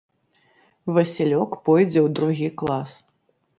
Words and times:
Васілёк 0.95 1.51
пойдзе 1.69 2.01
ў 2.07 2.17
другі 2.19 2.49
клас. 2.65 2.99